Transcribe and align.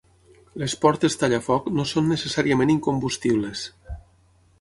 Les 0.61 0.73
portes 0.85 1.17
tallafoc 1.23 1.67
no 1.79 1.85
són 1.91 2.09
necessàriament 2.13 2.73
incombustibles. 2.77 3.67